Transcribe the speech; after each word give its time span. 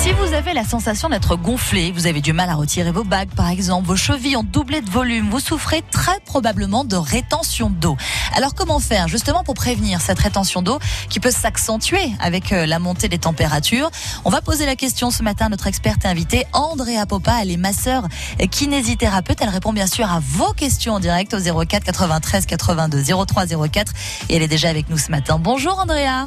Si 0.00 0.12
vous 0.12 0.32
avez 0.32 0.54
la 0.54 0.64
sensation 0.64 1.10
d'être 1.10 1.36
gonflé, 1.36 1.92
vous 1.92 2.06
avez 2.06 2.22
du 2.22 2.32
mal 2.32 2.48
à 2.48 2.54
retirer 2.54 2.90
vos 2.90 3.04
bagues 3.04 3.28
par 3.36 3.50
exemple, 3.50 3.86
vos 3.86 3.96
chevilles 3.96 4.34
ont 4.34 4.42
doublé 4.42 4.80
de 4.80 4.88
volume, 4.88 5.28
vous 5.28 5.40
souffrez 5.40 5.82
très 5.90 6.18
probablement 6.20 6.84
de 6.84 6.96
rétention 6.96 7.68
d'eau. 7.68 7.98
Alors 8.34 8.54
comment 8.54 8.78
faire 8.78 9.08
justement 9.08 9.44
pour 9.44 9.52
prévenir 9.52 10.00
cette 10.00 10.18
rétention 10.18 10.62
d'eau 10.62 10.78
qui 11.10 11.20
peut 11.20 11.30
s'accentuer 11.30 12.12
avec 12.18 12.50
euh, 12.50 12.64
la 12.64 12.78
montée 12.78 13.08
des 13.08 13.18
températures? 13.18 13.90
On 14.24 14.30
va 14.30 14.40
poser 14.40 14.64
la 14.64 14.74
question 14.74 15.10
ce 15.10 15.22
matin 15.22 15.46
à 15.46 15.48
notre 15.50 15.66
experte 15.66 16.06
invitée 16.06 16.46
Andrea 16.54 17.04
Popa, 17.06 17.40
elle 17.42 17.50
est 17.50 17.58
masseur 17.58 18.08
kinésithérapeute, 18.50 19.42
elle 19.42 19.50
répond 19.50 19.74
bien 19.74 19.86
sûr 19.86 20.10
à 20.10 20.20
vos 20.20 20.54
questions 20.54 20.94
en 20.94 21.00
direct 21.00 21.34
au 21.34 21.64
04 21.66 21.84
93 21.84 22.46
82 22.46 23.02
03 23.26 23.68
04 23.68 23.92
et 24.30 24.36
elle 24.36 24.42
est 24.42 24.48
déjà 24.48 24.70
avec 24.70 24.88
nous 24.88 24.96
ce 24.96 25.10
matin. 25.10 25.38
Bonjour 25.38 25.78
Andrea 25.78 26.26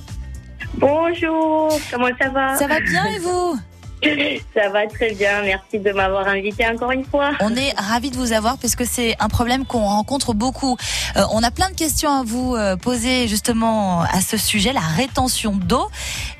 Bonjour, 0.75 1.69
comment 1.91 2.07
ça 2.19 2.29
va 2.29 2.55
Ça 2.57 2.67
va 2.67 2.79
bien 2.79 3.05
et 3.05 3.19
vous? 3.19 3.57
Ça 4.53 4.69
va 4.69 4.87
très 4.87 5.13
bien, 5.13 5.41
merci 5.41 5.79
de 5.79 5.91
m'avoir 5.91 6.27
invité 6.27 6.67
encore 6.67 6.91
une 6.91 7.05
fois. 7.05 7.31
On 7.39 7.55
est 7.55 7.73
ravis 7.77 8.11
de 8.11 8.17
vous 8.17 8.33
avoir 8.33 8.57
puisque 8.57 8.85
c'est 8.85 9.15
un 9.19 9.29
problème 9.29 9.65
qu'on 9.65 9.85
rencontre 9.85 10.33
beaucoup. 10.33 10.77
Euh, 11.15 11.23
on 11.31 11.41
a 11.43 11.51
plein 11.51 11.69
de 11.69 11.75
questions 11.75 12.11
à 12.11 12.23
vous 12.23 12.55
euh, 12.55 12.75
poser 12.75 13.27
justement 13.27 14.01
à 14.01 14.21
ce 14.21 14.37
sujet, 14.37 14.73
la 14.73 14.81
rétention 14.81 15.53
d'eau. 15.53 15.87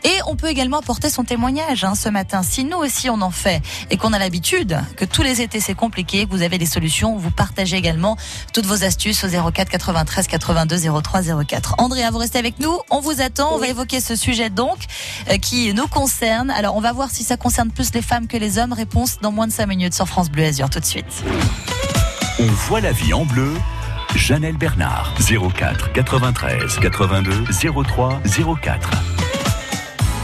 Et 0.03 0.15
on 0.27 0.35
peut 0.35 0.47
également 0.47 0.79
apporter 0.79 1.09
son 1.09 1.23
témoignage 1.23 1.83
hein, 1.83 1.95
ce 1.95 2.09
matin. 2.09 2.43
Si 2.43 2.63
nous 2.65 2.77
aussi 2.77 3.09
on 3.09 3.21
en 3.21 3.31
fait 3.31 3.61
et 3.89 3.97
qu'on 3.97 4.13
a 4.13 4.19
l'habitude 4.19 4.79
que 4.97 5.05
tous 5.05 5.23
les 5.23 5.41
étés 5.41 5.59
c'est 5.59 5.75
compliqué, 5.75 6.25
que 6.25 6.31
vous 6.31 6.41
avez 6.41 6.57
des 6.57 6.65
solutions, 6.65 7.15
vous 7.15 7.31
partagez 7.31 7.77
également 7.77 8.17
toutes 8.53 8.65
vos 8.65 8.83
astuces 8.83 9.23
au 9.23 9.51
04 9.51 9.69
93 9.69 10.27
82 10.27 11.01
03 11.01 11.21
04. 11.45 11.75
Andrea, 11.77 12.09
vous 12.11 12.17
restez 12.17 12.39
avec 12.39 12.59
nous, 12.59 12.77
on 12.89 12.99
vous 12.99 13.21
attend, 13.21 13.53
on 13.53 13.57
va 13.57 13.67
évoquer 13.67 14.01
ce 14.01 14.15
sujet 14.15 14.49
donc 14.49 14.77
euh, 15.29 15.37
qui 15.37 15.73
nous 15.73 15.87
concerne. 15.87 16.51
Alors 16.51 16.75
on 16.75 16.81
va 16.81 16.91
voir 16.91 17.09
si 17.09 17.23
ça 17.23 17.37
concerne 17.37 17.52
concerne 17.53 17.69
plus 17.69 17.93
les 17.93 18.01
femmes 18.01 18.25
que 18.25 18.35
les 18.35 18.57
hommes 18.57 18.73
Réponse 18.73 19.19
dans 19.21 19.31
moins 19.31 19.45
de 19.45 19.51
5 19.51 19.67
minutes 19.67 19.93
sur 19.93 20.07
France 20.07 20.31
Bleu 20.31 20.43
Azur 20.43 20.71
tout 20.71 20.79
de 20.79 20.85
suite. 20.85 21.23
On 22.39 22.47
voit 22.47 22.81
la 22.81 22.91
vie 22.91 23.13
en 23.13 23.25
bleu. 23.25 23.53
Janelle 24.15 24.57
Bernard, 24.57 25.13
04 25.19 25.91
93 25.91 26.79
82 26.79 27.43
03 27.83 28.21
04. 28.59 28.89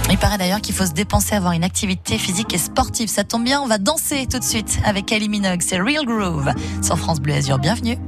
Il 0.10 0.18
paraît 0.18 0.40
d'ailleurs 0.40 0.60
qu'il 0.60 0.74
faut 0.74 0.88
se 0.88 0.94
dépenser 0.94 1.36
à 1.36 1.38
avoir 1.38 1.54
une 1.54 1.64
activité 1.64 2.18
physique 2.18 2.52
et 2.56 2.58
sportive. 2.58 3.10
Ça 3.10 3.24
tombe 3.24 3.44
bien, 3.44 3.62
on 3.62 3.68
va 3.68 3.78
danser 3.78 4.26
tout 4.26 4.40
de 4.40 4.44
suite 4.44 4.80
avec 4.84 5.06
Kylie 5.06 5.30
Minogue. 5.30 5.62
C'est 5.62 5.80
Real 5.80 6.08
Groove 6.08 6.52
sur 6.82 6.98
France 6.98 7.20
Bleu 7.20 7.36
Azur. 7.36 7.60
Bienvenue. 7.60 8.00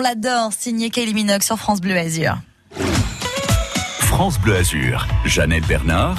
L'adore, 0.00 0.52
signé 0.52 0.90
Kylie 0.90 1.14
Minogue 1.14 1.42
sur 1.42 1.58
France 1.58 1.80
Bleu 1.80 1.96
Azur. 1.96 2.36
France 4.00 4.38
Bleu 4.38 4.56
Azur, 4.56 5.06
Jeannette 5.24 5.66
Bernard, 5.66 6.16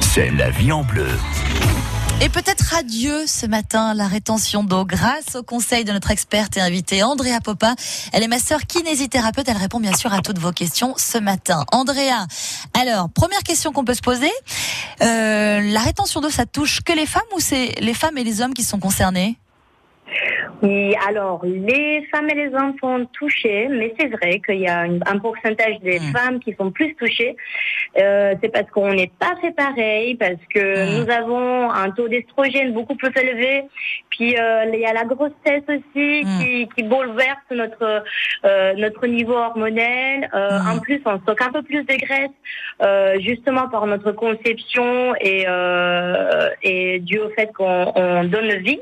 c'est 0.00 0.30
la 0.30 0.50
vie 0.50 0.72
en 0.72 0.82
bleu. 0.82 1.08
Et 2.20 2.28
peut-être 2.28 2.74
adieu 2.74 3.26
ce 3.28 3.46
matin 3.46 3.94
la 3.94 4.08
rétention 4.08 4.64
d'eau 4.64 4.84
grâce 4.84 5.36
au 5.36 5.44
conseil 5.44 5.84
de 5.84 5.92
notre 5.92 6.10
experte 6.10 6.56
et 6.56 6.60
invitée 6.60 7.04
Andrea 7.04 7.40
Popin. 7.42 7.76
Elle 8.12 8.24
est 8.24 8.28
ma 8.28 8.40
sœur 8.40 8.62
kinésithérapeute. 8.62 9.48
Elle 9.48 9.56
répond 9.56 9.78
bien 9.78 9.94
sûr 9.94 10.12
à 10.12 10.20
toutes 10.20 10.38
vos 10.38 10.50
questions 10.50 10.94
ce 10.96 11.18
matin. 11.18 11.64
Andrea, 11.70 12.26
alors 12.74 13.08
première 13.08 13.44
question 13.44 13.72
qu'on 13.72 13.84
peut 13.84 13.94
se 13.94 14.00
poser. 14.00 14.32
Euh, 15.02 15.60
la 15.60 15.80
rétention 15.80 16.20
d'eau, 16.20 16.30
ça 16.30 16.44
touche 16.44 16.80
que 16.80 16.92
les 16.92 17.06
femmes 17.06 17.22
ou 17.36 17.40
c'est 17.40 17.76
les 17.80 17.94
femmes 17.94 18.18
et 18.18 18.24
les 18.24 18.40
hommes 18.40 18.54
qui 18.54 18.64
sont 18.64 18.80
concernés? 18.80 19.38
Oui, 20.62 20.94
alors 21.08 21.44
les 21.44 22.04
femmes 22.10 22.28
et 22.30 22.34
les 22.34 22.50
sont 22.80 23.06
touchés, 23.12 23.68
mais 23.68 23.94
c'est 23.98 24.08
vrai 24.08 24.40
qu'il 24.44 24.60
y 24.60 24.66
a 24.66 24.80
un 24.80 25.18
pourcentage 25.18 25.78
des 25.82 26.00
hmm. 26.00 26.12
femmes 26.12 26.40
qui 26.40 26.54
sont 26.54 26.70
plus 26.70 26.94
touchées. 26.96 27.36
Euh, 27.98 28.34
c'est 28.42 28.48
parce 28.48 28.68
qu'on 28.70 28.92
n'est 28.92 29.12
pas 29.18 29.34
fait 29.40 29.52
pareil, 29.52 30.16
parce 30.16 30.40
que 30.52 30.60
hmm. 30.60 31.04
nous 31.04 31.10
avons 31.10 31.70
un 31.70 31.90
taux 31.90 32.08
d'estrogène 32.08 32.72
beaucoup 32.72 32.96
plus 32.96 33.12
élevé. 33.20 33.64
Puis 34.10 34.36
euh, 34.36 34.64
il 34.72 34.80
y 34.80 34.86
a 34.86 34.92
la 34.92 35.04
grossesse 35.04 35.62
aussi 35.68 36.24
hmm. 36.24 36.38
qui, 36.40 36.68
qui, 36.74 36.82
bouleverse 36.82 37.38
notre 37.50 38.02
euh, 38.44 38.74
notre 38.74 39.06
niveau 39.06 39.34
hormonal. 39.34 40.28
Euh, 40.34 40.58
en 40.66 40.78
plus, 40.80 41.00
on 41.04 41.18
stocke 41.20 41.42
un 41.42 41.52
peu 41.52 41.62
plus 41.62 41.84
de 41.84 41.96
graisse, 41.96 42.30
euh, 42.82 43.18
justement 43.20 43.68
par 43.68 43.86
notre 43.86 44.12
conception 44.12 45.14
et 45.20 45.46
et 46.62 46.98
dû 47.00 47.18
au 47.18 47.30
fait 47.30 47.52
qu'on 47.52 48.24
donne 48.24 48.48
vie. 48.58 48.80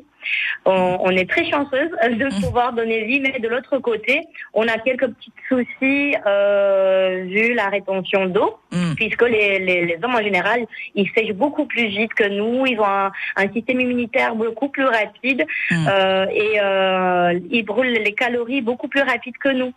On, 0.64 1.10
est 1.10 1.28
très 1.28 1.48
chanceuse 1.48 1.90
de 2.02 2.24
mmh. 2.24 2.40
pouvoir 2.42 2.72
donner 2.72 3.04
vie, 3.04 3.20
mais 3.20 3.38
de 3.38 3.48
l'autre 3.48 3.78
côté, 3.78 4.22
on 4.52 4.66
a 4.66 4.78
quelques 4.78 5.08
petits 5.08 5.32
soucis 5.48 6.14
euh, 6.26 7.24
vu 7.26 7.54
la 7.54 7.68
rétention 7.68 8.26
d'eau, 8.26 8.58
mmh. 8.72 8.94
puisque 8.96 9.22
les, 9.22 9.96
hommes 10.02 10.16
en 10.16 10.22
général, 10.22 10.66
ils 10.94 11.08
sèchent 11.14 11.34
beaucoup 11.34 11.66
plus 11.66 11.86
vite 11.86 12.14
que 12.14 12.28
nous, 12.28 12.66
ils 12.66 12.78
ont 12.80 12.84
un, 12.84 13.52
système 13.52 13.80
immunitaire 13.80 14.34
beaucoup 14.34 14.68
plus 14.68 14.84
rapide 14.84 15.46
mmh. 15.70 15.86
euh, 15.88 16.26
et 16.30 16.60
euh, 16.60 17.40
ils 17.50 17.62
brûlent 17.62 18.02
les 18.02 18.12
calories 18.12 18.60
beaucoup 18.60 18.88
plus 18.88 19.02
rapide 19.02 19.36
que 19.38 19.50
nous. 19.50 19.72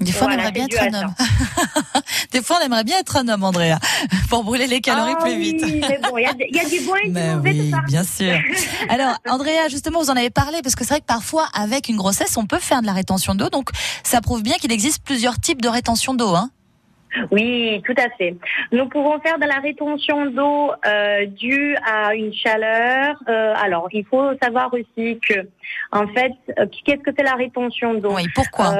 Des 0.00 0.12
fois, 0.12 0.28
on 0.28 0.30
aimerait 0.30 0.52
bien 0.52 0.66
être 0.66 0.82
un 0.82 1.02
homme. 1.02 1.14
Des 2.32 2.42
fois, 2.42 2.58
on 2.60 2.66
aimerait 2.66 2.84
bien 2.84 2.98
être 2.98 3.16
un 3.16 3.28
homme, 3.28 3.44
Andrea, 3.44 3.78
pour 4.28 4.44
brûler 4.44 4.66
les 4.66 4.82
calories 4.82 5.14
ah 5.18 5.22
plus 5.22 5.38
vite. 5.38 5.62
Oui, 5.62 5.80
mais 5.88 5.98
bon, 6.02 6.18
il 6.18 6.22
y, 6.22 6.60
a 6.60 6.64
du 6.68 6.80
bon 6.80 6.94
et 6.96 7.08
du 7.08 7.12
mauvais. 7.12 7.52
Oui, 7.52 7.72
bien 7.86 8.04
sûr. 8.04 8.38
Alors, 8.90 9.16
Andrea, 9.26 9.68
justement, 9.70 10.00
vous 10.02 10.10
en 10.10 10.16
avez 10.16 10.30
parlé 10.30 10.60
parce 10.62 10.74
que 10.74 10.84
c'est 10.84 10.94
vrai 10.94 11.00
que 11.00 11.06
parfois, 11.06 11.48
avec 11.54 11.88
une 11.88 11.96
grossesse, 11.96 12.36
on 12.36 12.44
peut 12.44 12.58
faire 12.58 12.82
de 12.82 12.86
la 12.86 12.92
rétention 12.92 13.34
d'eau. 13.34 13.48
Donc, 13.48 13.70
ça 14.02 14.20
prouve 14.20 14.42
bien 14.42 14.56
qu'il 14.56 14.70
existe 14.70 15.02
plusieurs 15.02 15.40
types 15.40 15.62
de 15.62 15.68
rétention 15.68 16.12
d'eau. 16.12 16.34
Hein 16.34 16.50
oui, 17.30 17.82
tout 17.84 17.94
à 17.96 18.08
fait. 18.16 18.36
Nous 18.72 18.88
pouvons 18.88 19.18
faire 19.20 19.38
de 19.38 19.46
la 19.46 19.60
rétention 19.60 20.26
d'eau 20.26 20.72
euh, 20.86 21.26
due 21.26 21.76
à 21.84 22.14
une 22.14 22.32
chaleur. 22.32 23.16
Euh, 23.28 23.54
alors, 23.56 23.88
il 23.92 24.04
faut 24.04 24.32
savoir 24.42 24.72
aussi 24.72 25.18
que, 25.26 25.46
en 25.92 26.06
fait, 26.08 26.32
euh, 26.58 26.66
qu'est-ce 26.84 27.02
que 27.02 27.10
c'est 27.16 27.24
la 27.24 27.34
rétention 27.34 27.94
d'eau? 27.94 28.14
Oui, 28.14 28.26
pourquoi? 28.34 28.74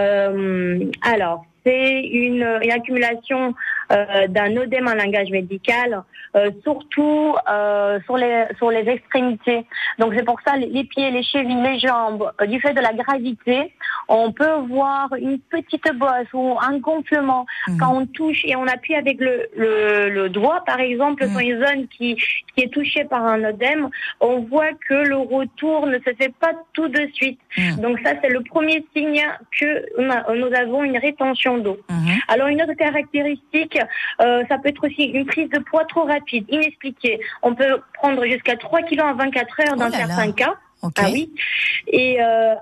Alors, 1.02 1.44
c'est 1.67 2.00
une, 2.00 2.44
accumulation 2.73 3.55
euh, 3.90 4.28
d'un 4.28 4.56
œdème 4.56 4.87
en 4.87 4.94
langage 4.94 5.31
médical, 5.31 6.02
euh, 6.37 6.50
surtout 6.62 7.34
euh, 7.50 7.99
sur 8.05 8.17
les 8.17 8.44
sur 8.58 8.70
les 8.70 8.88
extrémités. 8.88 9.67
Donc 9.99 10.14
c'est 10.17 10.25
pour 10.25 10.40
ça 10.46 10.56
les, 10.56 10.84
pieds, 10.84 11.11
les 11.11 11.25
chevilles, 11.25 11.62
les 11.62 11.78
jambes, 11.81 12.31
du 12.46 12.61
fait 12.61 12.73
de 12.73 12.81
la 12.81 12.93
gravité, 12.93 13.73
on 14.08 14.32
peut 14.32 14.55
voir 14.69 15.08
une 15.19 15.38
petite 15.38 15.88
bosse 15.94 16.32
ou 16.32 16.56
un 16.61 16.79
gonflement 16.79 17.47
mhm. 17.69 17.79
quand 17.79 17.97
on 17.97 18.06
touche 18.06 18.44
et 18.44 18.56
on 18.56 18.67
appuie 18.67 18.94
avec 18.94 19.19
le 19.20 19.49
le, 19.56 20.08
le 20.08 20.29
doigt, 20.29 20.62
par 20.64 20.81
exemple, 20.81 21.29
sur 21.29 21.38
une 21.38 21.64
zone 21.64 21.88
qui 21.88 22.17
qui 22.55 22.64
est 22.64 22.73
touchée 22.73 23.05
par 23.05 23.25
un 23.25 23.43
œdème, 23.44 23.88
on 24.20 24.41
voit 24.41 24.73
que 24.88 24.94
le 24.94 25.17
retour 25.17 25.87
ne 25.87 25.99
se 25.99 26.14
fait 26.19 26.32
pas 26.41 26.53
tout 26.73 26.88
de 26.88 27.08
suite. 27.12 27.41
Mhm. 27.56 27.76
Donc 27.76 27.99
ça 28.05 28.12
c'est 28.23 28.31
le 28.31 28.43
premier 28.43 28.85
signe 28.94 29.25
que 29.58 29.85
nous 29.99 30.55
avons 30.55 30.85
une 30.85 30.99
rétention 30.99 31.59
d'eau. 31.59 31.79
Mhm. 31.88 32.19
Alors 32.29 32.49
une 32.49 32.62
autre 32.62 32.75
caractéristique, 32.75 33.79
euh, 34.20 34.43
ça 34.49 34.59
peut 34.59 34.69
être 34.69 34.87
aussi 34.87 35.05
une 35.05 35.26
prise 35.26 35.49
de 35.50 35.59
poids 35.59 35.85
trop 35.85 36.05
rapide, 36.05 36.44
inexpliquée. 36.49 37.20
On 37.43 37.55
peut 37.55 37.81
prendre 37.94 38.25
jusqu'à 38.25 38.56
3 38.56 38.82
kg 38.82 39.00
en 39.00 39.14
24 39.14 39.61
heures 39.61 39.76
dans 39.76 39.88
oh 39.88 39.93
certains 39.93 40.32
cas. 40.32 40.55
Ah 40.97 41.09
oui. 41.12 41.33
Et 41.88 42.19
euh, 42.21 42.55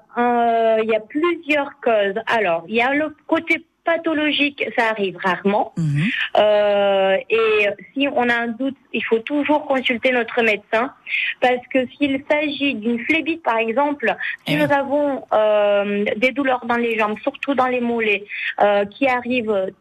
il 0.83 0.89
y 0.91 0.95
a 0.95 1.01
plusieurs 1.01 1.81
causes. 1.81 2.21
Alors, 2.27 2.65
il 2.69 2.75
y 2.75 2.83
a 2.83 2.93
le 2.93 3.15
côté 3.27 3.65
pathologique, 3.85 4.65
ça 4.77 4.89
arrive 4.89 5.17
rarement. 5.19 5.73
Mhm. 5.77 6.05
Euh, 6.39 7.17
et 7.29 7.69
si 7.93 8.09
on 8.09 8.29
a 8.29 8.35
un 8.35 8.49
doute, 8.49 8.77
il 8.93 9.05
faut 9.05 9.19
toujours 9.19 9.67
consulter 9.67 10.11
notre 10.11 10.43
médecin 10.43 10.93
parce 11.41 11.65
que 11.73 11.87
s'il 11.89 12.25
s'agit 12.31 12.75
d'une 12.75 12.99
phlébite, 13.05 13.43
par 13.43 13.59
exemple, 13.59 14.15
si 14.47 14.55
eh 14.55 14.57
nous 14.57 14.73
avons 14.73 15.25
euh, 15.33 16.05
des 16.17 16.33
douleurs 16.33 16.65
dans 16.67 16.77
les 16.77 16.99
jambes, 16.99 17.19
surtout 17.23 17.55
dans 17.55 17.67
les 17.67 17.81
mollets, 17.81 18.25
euh, 18.61 18.85
qui 18.87 19.07
arrivent 19.07 19.73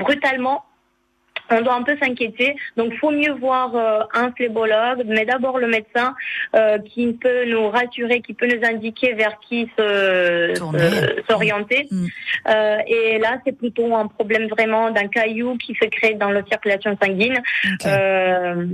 brutalement, 0.00 0.64
on 1.52 1.62
doit 1.62 1.74
un 1.74 1.82
peu 1.82 1.96
s'inquiéter. 2.02 2.56
Donc, 2.76 2.94
faut 2.94 3.10
mieux 3.10 3.32
voir 3.32 3.74
euh, 3.74 4.00
un 4.14 4.32
phlébologue, 4.32 5.04
mais 5.06 5.24
d'abord 5.24 5.58
le 5.58 5.66
médecin 5.66 6.14
euh, 6.54 6.78
qui 6.78 7.12
peut 7.12 7.44
nous 7.46 7.68
rassurer, 7.68 8.20
qui 8.20 8.34
peut 8.34 8.46
nous 8.46 8.64
indiquer 8.66 9.14
vers 9.14 9.38
qui 9.40 9.70
s'orienter. 11.28 11.88
Mm. 11.90 12.06
Euh, 12.48 12.78
et 12.86 13.18
là, 13.18 13.38
c'est 13.44 13.56
plutôt 13.56 13.94
un 13.94 14.06
problème 14.06 14.48
vraiment 14.48 14.90
d'un 14.90 15.08
caillou 15.08 15.56
qui 15.56 15.74
se 15.74 15.86
crée 15.86 16.14
dans 16.14 16.30
la 16.30 16.44
circulation 16.44 16.96
sanguine. 17.02 17.40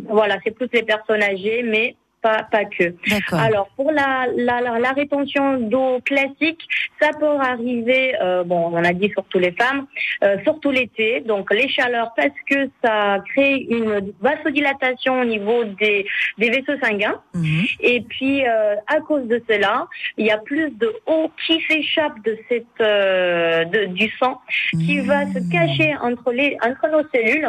voilà, 0.09 0.37
c'est 0.45 0.55
plus 0.55 0.69
les 0.73 0.83
personnes 0.83 1.23
âgées, 1.23 1.63
mais 1.65 1.97
pas, 2.23 2.47
pas 2.51 2.65
que. 2.65 2.95
Alors 3.33 3.69
pour 3.77 3.91
la, 3.93 4.27
la, 4.37 4.61
la, 4.61 4.93
rétention 4.93 5.59
d'eau 5.59 6.01
classique, 6.05 6.61
ça 7.01 7.11
peut 7.19 7.27
arriver, 7.27 8.15
euh, 8.21 8.45
bon, 8.45 8.71
on 8.73 8.85
a 8.85 8.93
dit 8.93 9.11
surtout 9.11 9.39
les 9.39 9.53
femmes, 9.53 9.87
euh, 10.25 10.37
surtout 10.45 10.71
l'été, 10.71 11.21
donc 11.21 11.53
les 11.53 11.69
chaleurs 11.69 12.13
parce 12.17 12.39
que 12.49 12.69
ça 12.83 13.19
crée 13.33 13.67
une 13.71 14.13
vasodilatation 14.21 15.21
au 15.21 15.25
niveau 15.25 15.65
des, 15.65 16.07
des 16.39 16.51
vaisseaux 16.51 16.79
sanguins. 16.83 17.21
Mhm. 17.35 17.67
Et 17.81 18.01
puis 18.03 18.47
euh, 18.47 18.75
à 18.87 19.01
cause 19.01 19.27
de 19.27 19.43
cela, 19.49 19.87
il 20.17 20.27
y 20.27 20.31
a 20.31 20.39
plus 20.39 20.71
de 20.71 20.93
eau 21.07 21.31
qui 21.47 21.61
s'échappe 21.69 22.23
de 22.25 22.39
cette 22.49 22.65
euh, 22.81 23.65
de, 23.65 23.87
du 23.87 24.09
sang, 24.19 24.41
qui 24.73 25.01
va 25.01 25.27
se 25.33 25.39
mhm. 25.39 25.51
cacher 25.51 25.95
entre 26.01 26.33
les 26.33 26.57
entre 26.63 26.89
nos 26.91 27.09
cellules 27.13 27.49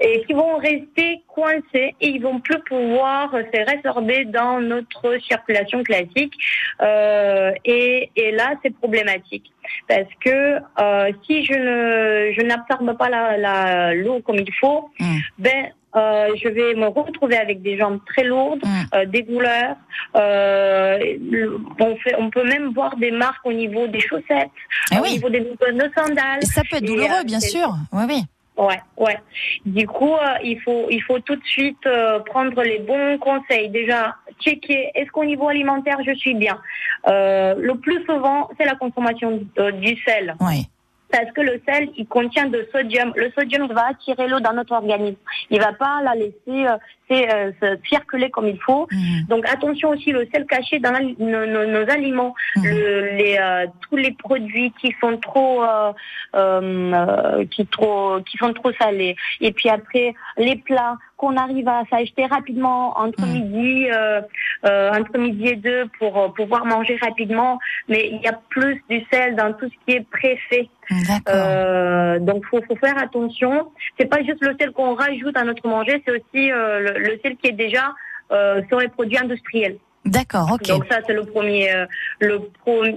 et 0.00 0.22
qui 0.26 0.32
vont 0.32 0.56
rester 0.56 1.22
coincés 1.28 1.94
et 2.00 2.08
ils 2.08 2.22
vont 2.22 2.40
plus 2.40 2.60
pouvoir 2.60 3.30
se 3.32 3.74
résorber 3.74 4.24
dans 4.24 4.60
notre 4.60 5.18
circulation 5.26 5.82
classique. 5.82 6.34
Euh, 6.82 7.52
et, 7.64 8.10
et, 8.16 8.32
là, 8.32 8.54
c'est 8.62 8.74
problématique 8.74 9.52
parce 9.88 10.08
que 10.24 10.58
euh, 10.80 11.12
si 11.26 11.44
je 11.44 11.54
ne 11.54 12.32
je 12.32 12.42
n'absorbe 12.42 12.96
pas 12.96 13.08
la, 13.08 13.36
la, 13.36 13.94
l'eau 13.94 14.20
comme 14.20 14.36
il 14.36 14.52
faut, 14.54 14.90
mm. 15.00 15.16
ben 15.38 15.72
euh, 15.96 16.28
je 16.42 16.48
vais 16.48 16.74
me 16.74 16.88
retrouver 16.88 17.36
avec 17.36 17.62
des 17.62 17.78
jambes 17.78 18.00
très 18.06 18.24
lourdes, 18.24 18.64
mm. 18.64 18.94
euh, 18.94 19.06
des 19.06 19.22
douleurs. 19.22 19.76
Euh, 20.14 20.98
on, 21.80 21.96
fait, 21.96 22.14
on 22.18 22.28
peut 22.28 22.44
même 22.44 22.72
voir 22.74 22.96
des 22.96 23.10
marques 23.10 23.44
au 23.46 23.52
niveau 23.52 23.86
des 23.86 24.00
chaussettes, 24.00 24.50
ah 24.90 25.00
au 25.00 25.06
niveau 25.06 25.30
des 25.30 25.40
nos 25.40 25.92
sandales. 25.96 26.40
Et 26.42 26.46
ça 26.46 26.62
peut 26.68 26.76
être 26.76 26.84
douloureux, 26.84 27.24
bien 27.24 27.40
sûr. 27.40 27.74
Oui, 27.92 28.04
oui. 28.08 28.22
Ouais, 28.56 28.80
ouais. 28.96 29.18
Du 29.66 29.86
coup, 29.86 30.14
euh, 30.14 30.38
il 30.42 30.58
faut 30.60 30.86
il 30.90 31.02
faut 31.02 31.18
tout 31.20 31.36
de 31.36 31.44
suite 31.44 31.84
euh, 31.86 32.20
prendre 32.20 32.62
les 32.62 32.78
bons 32.78 33.18
conseils. 33.18 33.68
Déjà, 33.68 34.16
checker 34.40 34.90
est-ce 34.94 35.10
qu'au 35.10 35.24
niveau 35.24 35.48
alimentaire 35.48 35.98
je 36.06 36.14
suis 36.14 36.34
bien? 36.34 36.58
Euh, 37.08 37.54
le 37.58 37.74
plus 37.74 38.02
souvent, 38.04 38.48
c'est 38.58 38.64
la 38.64 38.74
consommation 38.74 39.40
du 39.82 39.96
sel. 40.04 40.36
Oui 40.40 40.68
parce 41.10 41.30
que 41.32 41.40
le 41.40 41.60
sel, 41.66 41.88
il 41.96 42.06
contient 42.06 42.46
de 42.46 42.66
sodium. 42.72 43.12
Le 43.16 43.30
sodium 43.30 43.68
va 43.68 43.88
attirer 43.88 44.28
l'eau 44.28 44.40
dans 44.40 44.52
notre 44.52 44.72
organisme. 44.72 45.16
Il 45.50 45.60
va 45.60 45.72
pas 45.72 46.02
la 46.02 46.14
laisser 46.14 46.34
euh, 46.48 47.52
euh 47.62 47.76
circuler 47.88 48.30
comme 48.30 48.48
il 48.48 48.60
faut. 48.60 48.86
Mhm. 48.90 49.26
Donc 49.28 49.46
attention 49.46 49.90
aussi 49.90 50.10
le 50.12 50.26
sel 50.32 50.46
caché 50.46 50.78
dans 50.80 50.92
nos, 51.18 51.90
aliments, 51.90 52.34
mhm. 52.56 52.64
les, 52.64 53.38
euh, 53.40 53.66
tous 53.88 53.96
les 53.96 54.12
produits 54.12 54.72
qui 54.80 54.94
sont 55.00 55.16
trop, 55.18 55.62
euh, 56.34 57.44
qui 57.50 57.66
trop, 57.66 58.20
qui 58.28 58.36
sont 58.38 58.52
trop 58.52 58.72
salés. 58.72 59.16
Et 59.40 59.52
puis 59.52 59.68
après 59.68 60.14
les 60.36 60.56
plats 60.56 60.96
qu'on 61.16 61.36
arrive 61.36 61.68
à 61.68 61.82
s'acheter 61.88 62.26
rapidement 62.26 62.98
entre 62.98 63.22
mm. 63.22 63.32
midi, 63.32 63.86
euh, 64.64 64.76
euh, 64.76 64.90
entre 64.92 65.18
midi 65.18 65.48
et 65.48 65.56
deux 65.56 65.86
pour 65.98 66.18
euh, 66.18 66.28
pouvoir 66.28 66.64
manger 66.66 66.98
rapidement. 67.00 67.58
Mais 67.88 68.08
il 68.12 68.20
y 68.22 68.28
a 68.28 68.38
plus 68.48 68.82
du 68.88 69.02
sel 69.12 69.36
dans 69.36 69.52
tout 69.52 69.66
ce 69.66 69.74
qui 69.84 69.96
est 69.96 70.06
préfet. 70.08 70.68
Euh, 71.28 72.18
donc 72.18 72.44
faut, 72.46 72.60
faut 72.68 72.76
faire 72.76 72.98
attention. 72.98 73.70
C'est 73.98 74.06
pas 74.06 74.22
juste 74.22 74.42
le 74.42 74.54
sel 74.58 74.72
qu'on 74.72 74.94
rajoute 74.94 75.36
à 75.36 75.44
notre 75.44 75.66
manger, 75.66 76.02
c'est 76.04 76.12
aussi 76.12 76.50
le, 76.50 77.18
sel 77.22 77.36
qui 77.36 77.48
est 77.48 77.52
déjà 77.52 77.94
sur 78.68 78.78
les 78.78 78.88
produits 78.88 79.18
industriels. 79.18 79.78
D'accord, 80.04 80.52
ok. 80.52 80.66
Donc 80.68 80.84
ça 80.90 81.00
c'est 81.06 81.14
le 81.14 81.24
premier, 81.24 81.68
le 82.20 82.40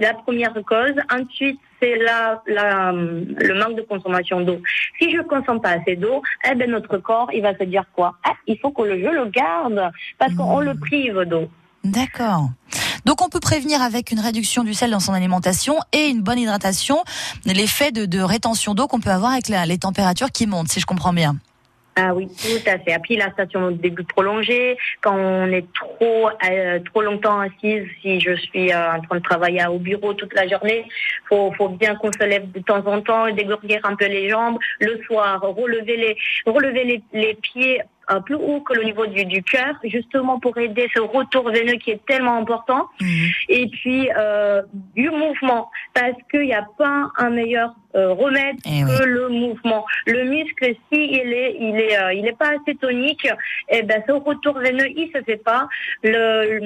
la 0.00 0.14
première 0.14 0.54
cause. 0.64 0.94
Ensuite 1.10 1.60
c'est 1.80 1.96
la, 1.96 2.42
la, 2.46 2.92
le 2.92 3.54
manque 3.54 3.76
de 3.76 3.82
consommation 3.82 4.40
d'eau. 4.40 4.60
Si 4.98 5.10
je 5.10 5.22
consomme 5.22 5.60
pas 5.60 5.70
assez 5.70 5.96
d'eau, 5.96 6.22
eh 6.50 6.54
ben 6.54 6.70
notre 6.70 6.98
corps, 6.98 7.30
il 7.32 7.42
va 7.42 7.56
se 7.56 7.64
dire 7.64 7.84
quoi? 7.94 8.16
Ah, 8.24 8.34
Il 8.46 8.58
faut 8.58 8.70
que 8.70 8.84
je 8.84 9.08
le 9.08 9.26
garde 9.30 9.90
parce 10.18 10.34
qu'on 10.34 10.60
le 10.60 10.74
prive 10.74 11.20
d'eau. 11.24 11.48
D'accord. 11.84 12.50
Donc 13.06 13.22
on 13.22 13.28
peut 13.28 13.40
prévenir 13.40 13.80
avec 13.80 14.10
une 14.10 14.20
réduction 14.20 14.64
du 14.64 14.74
sel 14.74 14.90
dans 14.90 15.00
son 15.00 15.14
alimentation 15.14 15.76
et 15.92 16.08
une 16.08 16.20
bonne 16.20 16.38
hydratation 16.38 17.02
l'effet 17.46 17.90
de, 17.90 18.04
de 18.04 18.20
rétention 18.20 18.74
d'eau 18.74 18.86
qu'on 18.86 19.00
peut 19.00 19.10
avoir 19.10 19.32
avec 19.32 19.48
les 19.48 19.78
températures 19.78 20.30
qui 20.30 20.46
montent, 20.46 20.68
si 20.68 20.80
je 20.80 20.86
comprends 20.86 21.12
bien. 21.12 21.36
Ah 21.96 22.14
oui, 22.14 22.28
tout 22.28 22.70
à 22.70 22.78
fait. 22.78 22.96
Puis 23.02 23.16
la 23.16 23.30
station 23.32 23.70
de 23.70 23.76
début 23.76 24.04
prolongée, 24.04 24.76
quand 25.00 25.16
on 25.16 25.46
est 25.48 25.66
trop 25.72 26.28
euh, 26.48 26.78
trop 26.84 27.02
longtemps 27.02 27.40
assise, 27.40 27.84
si 28.00 28.20
je 28.20 28.36
suis 28.36 28.72
euh, 28.72 28.92
en 28.92 29.00
train 29.00 29.16
de 29.16 29.22
travailler 29.22 29.66
au 29.66 29.78
bureau 29.78 30.14
toute 30.14 30.32
la 30.34 30.46
journée, 30.46 30.84
faut 31.28 31.52
faut 31.52 31.68
bien 31.68 31.96
qu'on 31.96 32.12
se 32.12 32.24
lève 32.24 32.50
de 32.52 32.60
temps 32.60 32.86
en 32.86 33.00
temps, 33.00 33.30
dégourdir 33.32 33.80
un 33.84 33.96
peu 33.96 34.06
les 34.06 34.28
jambes, 34.28 34.58
le 34.80 35.02
soir, 35.04 35.40
relever 35.42 35.96
les 35.96 36.16
relever 36.46 36.84
les, 36.84 37.02
les 37.12 37.34
pieds 37.34 37.82
plus 38.18 38.34
haut 38.34 38.60
que 38.60 38.74
le 38.74 38.82
niveau 38.82 39.06
du, 39.06 39.24
du 39.24 39.42
cœur, 39.42 39.74
justement 39.84 40.40
pour 40.40 40.58
aider 40.58 40.88
ce 40.94 41.00
retour 41.00 41.50
veineux 41.50 41.74
qui 41.74 41.92
est 41.92 42.04
tellement 42.06 42.36
important. 42.36 42.88
Mhm. 43.00 43.28
Et 43.48 43.68
puis 43.68 44.10
euh, 44.16 44.62
du 44.96 45.10
mouvement, 45.10 45.70
parce 45.94 46.16
qu'il 46.30 46.42
n'y 46.42 46.54
a 46.54 46.66
pas 46.76 47.10
un 47.16 47.30
meilleur 47.30 47.74
euh, 47.96 48.12
remède 48.12 48.56
eh 48.66 48.82
que 48.82 49.04
le 49.04 49.28
mouvement. 49.28 49.84
Le 50.06 50.22
muscle, 50.24 50.74
si 50.92 51.00
il 51.06 51.32
est, 51.32 51.56
il 51.58 51.76
est, 51.76 51.98
euh, 51.98 52.12
il 52.12 52.24
est 52.24 52.38
pas 52.38 52.50
assez 52.50 52.76
tonique, 52.76 53.24
et 53.24 53.78
eh 53.78 53.82
ben 53.82 54.00
ce 54.06 54.12
retour 54.12 54.58
veineux, 54.60 54.88
il 54.94 55.10
se 55.12 55.20
fait 55.24 55.42
pas. 55.42 55.68
Le, 56.04 56.60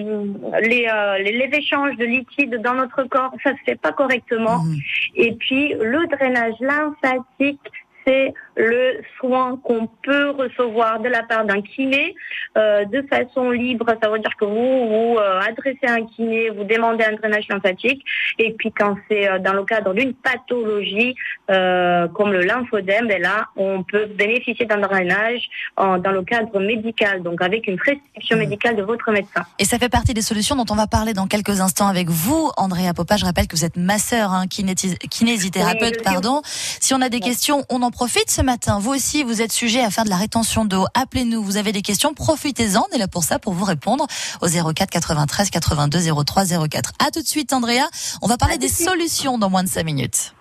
les, 0.61 0.87
euh, 0.87 1.19
les, 1.19 1.49
échanges 1.57 1.97
de 1.97 2.05
liquide 2.05 2.61
dans 2.63 2.75
notre 2.75 3.05
corps, 3.05 3.33
ça 3.43 3.53
se 3.53 3.65
fait 3.65 3.81
pas 3.81 3.93
correctement. 3.93 4.59
Mhm. 4.59 4.77
Et 5.17 5.33
puis 5.33 5.73
le 5.75 6.07
drainage 6.09 6.57
lymphatique, 6.61 7.61
c'est 8.07 8.35
le 8.57 9.01
soin 9.19 9.59
qu'on 9.65 9.89
peut 10.03 10.31
recevoir 10.31 11.01
de 11.01 11.09
la 11.09 11.23
part 11.23 11.45
d'un 11.45 11.61
kiné 11.61 12.15
euh, 12.57 12.85
de 12.85 13.03
façon 13.09 13.51
libre. 13.51 13.87
Ça 14.03 14.09
veut 14.09 14.19
dire 14.19 14.31
que 14.39 14.45
vous 14.45 14.89
vous 14.89 15.19
euh, 15.19 15.41
adressez 15.41 15.87
à 15.87 15.95
un 15.95 16.07
kiné, 16.07 16.51
vous 16.51 16.65
demandez 16.65 17.05
un 17.05 17.15
drainage 17.17 17.49
lymphatique, 17.49 18.05
et 18.39 18.53
puis 18.53 18.73
quand 18.73 18.97
c'est 19.09 19.29
euh, 19.29 19.39
dans 19.39 19.55
le 19.55 19.65
cadre 19.65 19.93
d'une 19.95 20.15
pathologie 20.15 21.15
comme 21.47 22.33
le 22.33 22.43
lymphodème, 22.43 23.07
ben 23.09 23.21
là, 23.21 23.47
on 23.57 23.83
peut 23.83 24.07
bénéficier 24.07 24.65
d'un 24.67 24.79
drainage 24.79 25.43
en, 25.77 25.99
dans 25.99 26.11
le 26.13 26.23
cadre 26.23 26.59
médical, 26.59 27.23
donc 27.23 27.43
avec 27.43 27.67
une 27.67 27.77
prescription 27.77 28.37
mmh. 28.37 28.41
médicale 28.41 28.77
de 28.77 28.83
votre 28.83 29.11
médecin. 29.11 29.43
Et 29.59 29.65
ça 29.65 29.79
fait 29.79 29.89
partie 29.89 30.15
des 30.15 30.23
solutions 30.23 30.57
dont 30.57 30.65
on 30.71 30.75
va 30.75 30.87
parler 30.87 31.13
dans 31.13 31.27
quelques 31.27 31.61
instants 31.61 31.87
avec 31.87 32.09
vous, 32.09 32.51
Andrea 32.57 32.95
Popa. 32.95 33.17
Je 33.17 33.25
rappelle 33.25 33.47
que 33.47 33.57
vous 33.57 33.65
êtes 33.65 33.77
masseur, 33.77 34.33
hein, 34.33 34.47
kinésithérapeute, 34.47 36.03
pardon. 36.03 36.41
Si 36.45 36.95
on 36.95 37.01
a 37.01 37.09
des 37.09 37.21
questions, 37.21 37.65
on 37.69 37.83
en 37.83 37.91
profite 37.95 38.29
ce 38.29 38.43
matin. 38.43 38.81
Vous 38.81 38.91
aussi, 38.91 39.23
vous 39.23 39.41
êtes 39.41 39.53
sujet 39.53 39.81
à 39.81 39.89
faire 39.89 40.05
de 40.05 40.11
la 40.11 40.17
rétention 40.17 40.65
d'eau. 40.65 40.85
Appelez-nous, 40.95 41.43
vous 41.43 41.57
avez 41.57 41.71
des 41.71 41.81
questions, 41.81 42.13
profitez-en. 42.13 42.85
On 42.91 42.95
est 42.95 42.99
là 42.99 43.07
pour 43.07 43.23
ça, 43.23 43.39
pour 43.39 43.53
vous 43.53 43.65
répondre 43.65 44.07
au 44.41 44.49
04 44.49 44.91
93 44.91 45.51
82 45.51 46.25
03 46.25 46.45
04. 46.69 46.93
À 46.99 47.13
tout 47.13 47.23
de 47.23 47.27
suite, 47.27 47.53
Andrea. 47.53 47.87
On 48.21 48.27
va 48.27 48.37
parler 48.37 48.59
des 48.59 48.69
solutions 48.69 49.39
dans 49.39 49.49
moins 49.49 49.63
de 49.63 49.69
5 49.69 49.85
minutes. 49.85 50.35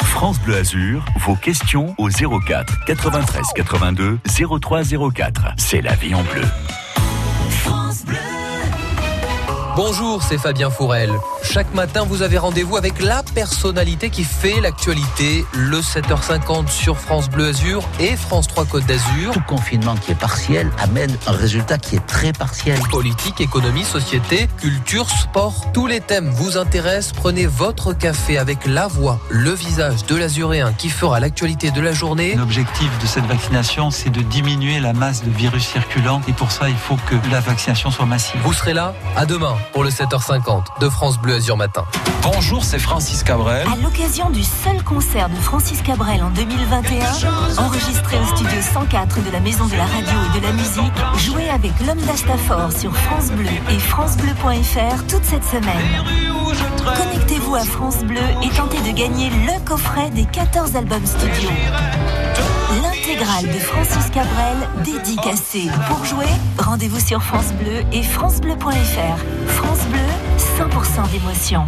France 0.00 0.38
Bleu 0.40 0.56
Azur, 0.56 1.04
vos 1.26 1.36
questions 1.36 1.94
au 1.98 2.08
04 2.08 2.86
93 2.86 3.42
82 3.54 4.18
03 4.60 4.82
04. 5.14 5.42
C'est 5.58 5.82
la 5.82 5.94
vie 5.94 6.14
en 6.14 6.22
bleu. 6.22 6.44
France 7.50 8.04
Bleu. 8.06 8.16
Bonjour, 9.76 10.22
c'est 10.22 10.38
Fabien 10.38 10.70
Fourel. 10.70 11.10
Chaque 11.42 11.72
matin, 11.72 12.04
vous 12.04 12.22
avez 12.22 12.36
rendez-vous 12.36 12.76
avec 12.76 13.00
la 13.00 13.22
personnalité 13.22 14.10
qui 14.10 14.24
fait 14.24 14.60
l'actualité, 14.60 15.44
le 15.54 15.78
7h50 15.80 16.68
sur 16.68 16.98
France 16.98 17.30
Bleu 17.30 17.48
Azur 17.48 17.88
et 18.00 18.16
France 18.16 18.48
3 18.48 18.66
Côte 18.66 18.86
d'Azur. 18.86 19.32
Tout 19.32 19.40
confinement 19.46 19.94
qui 19.96 20.12
est 20.12 20.18
partiel 20.18 20.70
amène 20.78 21.16
un 21.26 21.32
résultat 21.32 21.78
qui 21.78 21.96
est 21.96 22.06
très 22.06 22.32
partiel. 22.32 22.78
Politique, 22.90 23.40
économie, 23.40 23.84
société, 23.84 24.48
culture, 24.58 25.08
sport, 25.08 25.72
tous 25.72 25.86
les 25.86 26.00
thèmes 26.00 26.28
vous 26.28 26.58
intéressent. 26.58 27.12
Prenez 27.12 27.46
votre 27.46 27.92
café 27.92 28.36
avec 28.36 28.66
la 28.66 28.86
voix, 28.86 29.20
le 29.30 29.52
visage 29.52 30.04
de 30.06 30.16
l'azuréen 30.16 30.72
qui 30.72 30.90
fera 30.90 31.20
l'actualité 31.20 31.70
de 31.70 31.80
la 31.80 31.92
journée. 31.92 32.34
L'objectif 32.34 32.90
de 33.00 33.06
cette 33.06 33.26
vaccination, 33.26 33.90
c'est 33.90 34.10
de 34.10 34.20
diminuer 34.20 34.80
la 34.80 34.92
masse 34.92 35.24
de 35.24 35.30
virus 35.30 35.66
circulant 35.66 36.20
et 36.28 36.32
pour 36.32 36.50
ça, 36.50 36.68
il 36.68 36.76
faut 36.76 36.96
que 37.08 37.14
la 37.30 37.40
vaccination 37.40 37.90
soit 37.90 38.06
massive. 38.06 38.40
Vous 38.42 38.52
serez 38.52 38.74
là 38.74 38.94
à 39.16 39.24
demain 39.24 39.56
pour 39.72 39.84
le 39.84 39.90
7h50 39.90 40.80
de 40.80 40.88
France 40.88 41.18
Bleu 41.18 41.37
Azur 41.38 41.56
Matin. 41.56 41.84
Bonjour, 42.22 42.64
c'est 42.64 42.80
Francis 42.80 43.22
Cabrel. 43.22 43.64
À 43.72 43.76
l'occasion 43.80 44.28
du 44.28 44.42
seul 44.42 44.82
concert 44.82 45.28
de 45.28 45.36
Francis 45.36 45.82
Cabrel 45.82 46.20
en 46.20 46.30
2021, 46.30 47.62
enregistré 47.62 48.18
au 48.18 48.24
studio 48.36 48.60
104 48.60 49.24
de 49.24 49.30
la 49.30 49.38
Maison 49.38 49.66
de 49.66 49.76
la 49.76 49.84
Radio 49.84 50.18
et 50.34 50.40
de 50.40 50.44
la 50.44 50.52
Musique, 50.52 50.92
jouez 51.18 51.48
avec 51.48 51.70
l'homme 51.86 52.00
d'Astafor 52.00 52.72
sur 52.72 52.92
France 52.92 53.30
Bleu 53.30 53.50
et 53.70 53.78
francebleu.fr 53.78 55.06
toute 55.06 55.24
cette 55.24 55.44
semaine. 55.44 56.04
Connectez-vous 56.96 57.54
à 57.54 57.62
France 57.62 57.98
Bleu 57.98 58.18
et 58.42 58.48
tentez 58.56 58.80
de 58.80 58.98
gagner 58.98 59.30
le 59.30 59.64
coffret 59.64 60.10
des 60.10 60.24
14 60.24 60.74
albums 60.74 61.06
studio. 61.06 61.50
L'intégrale 62.82 63.46
de 63.46 63.58
Francis 63.60 64.10
Cabrel 64.10 64.56
dédicacée. 64.84 65.68
Pour 65.88 66.04
jouer, 66.04 66.26
rendez-vous 66.58 67.00
sur 67.00 67.22
France 67.22 67.52
Bleu 67.52 67.84
et 67.92 68.02
francebleu.fr. 68.02 69.18
France 69.48 69.86
Bleu, 69.90 70.00
100% 70.38 71.10
d'émotion. 71.10 71.66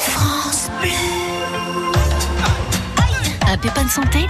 France 0.00 0.70
Bleu. 0.80 0.90
Un 3.48 3.56
pépin 3.58 3.84
de 3.84 3.88
santé 3.90 4.26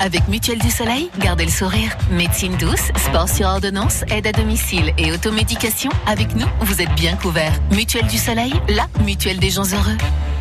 avec 0.00 0.26
Mutuelle 0.28 0.58
du 0.58 0.70
Soleil, 0.70 1.10
gardez 1.18 1.44
le 1.44 1.50
sourire. 1.50 1.96
Médecine 2.10 2.56
douce, 2.56 2.90
sport 2.96 3.28
sur 3.28 3.46
ordonnance, 3.46 4.02
aide 4.10 4.26
à 4.26 4.32
domicile 4.32 4.92
et 4.98 5.12
automédication. 5.12 5.90
Avec 6.06 6.34
nous, 6.34 6.46
vous 6.60 6.80
êtes 6.80 6.92
bien 6.94 7.16
couvert. 7.16 7.52
Mutuelle 7.70 8.06
du 8.06 8.18
Soleil, 8.18 8.52
la 8.68 8.86
mutuelle 9.04 9.38
des 9.38 9.50
gens 9.50 9.64
heureux. 9.64 9.96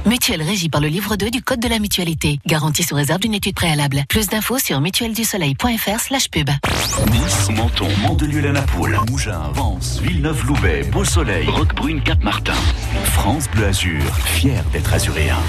Mutuelle 0.06 0.44
régie 0.44 0.70
par 0.70 0.82
le 0.82 0.88
livre 0.88 1.16
2 1.16 1.32
du 1.32 1.42
Code 1.42 1.60
de 1.60 1.68
la 1.68 1.80
mutualité. 1.80 2.40
Garantie 2.46 2.84
sous 2.84 2.94
réserve 2.94 3.20
d'une 3.20 3.34
étude 3.34 3.56
préalable. 3.56 4.04
Plus 4.08 4.28
d'infos 4.28 4.60
sur 4.60 4.80
mutuelledusoleil.fr 4.80 6.00
slash 6.00 6.30
pub. 6.30 6.50
Nice, 7.12 7.50
Menton, 7.50 7.88
Mandelieu-la-Napoule, 8.04 9.00
Mougins, 9.10 9.50
Vence, 9.54 10.00
Villeneuve-Loubet, 10.02 10.84
Beau-Soleil, 10.92 11.48
Roquebrune, 11.50 12.04
Cap-Martin. 12.04 12.54
France 13.14 13.50
Bleu 13.50 13.66
Azur, 13.66 14.04
fier 14.26 14.64
d'être 14.72 14.94
azuréen. 14.94 15.40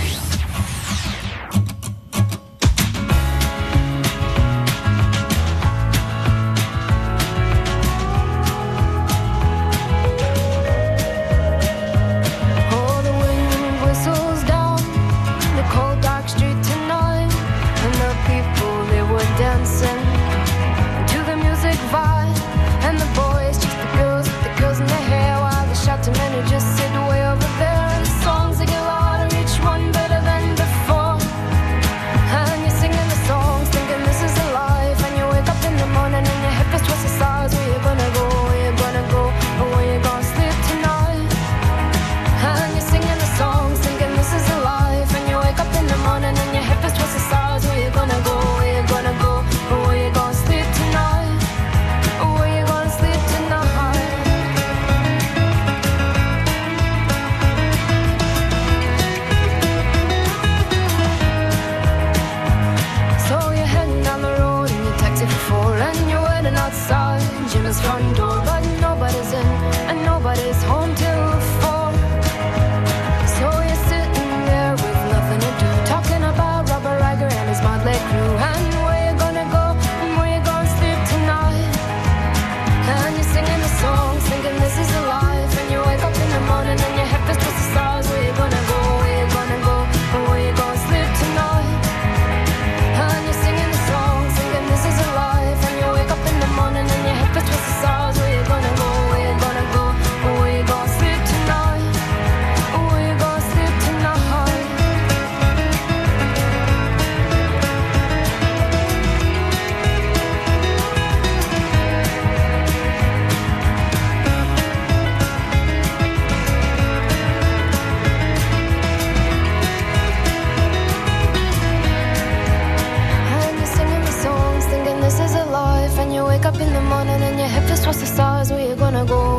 we're 128.50 128.76
gonna 128.76 129.04
go? 129.04 129.35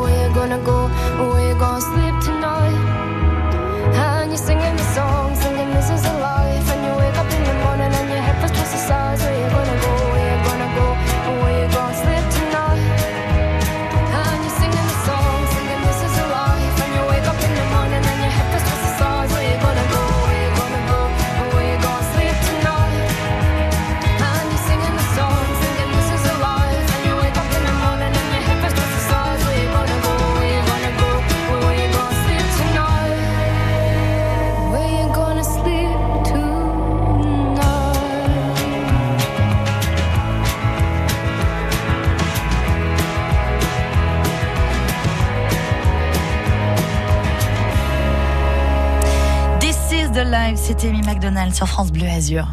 C'était 50.68 50.88
Amy 50.88 51.00
McDonald 51.00 51.54
sur 51.54 51.66
France 51.66 51.90
Bleu 51.90 52.06
Azur. 52.06 52.46